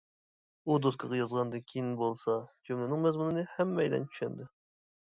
[0.69, 2.39] ئۇ دوسكىغا يازغاندىن كىيىن بولسا،
[2.71, 4.53] جۈملىنىڭ مەزمۇنىنى ھەممەيلەن چۈشەندى.